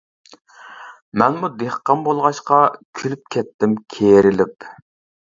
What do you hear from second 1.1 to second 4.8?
مەنمۇ دېھقان بولغاچقا، كۈلۈپ كەتتىم كېرىلىپ.